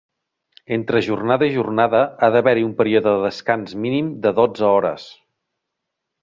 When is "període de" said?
2.79-3.23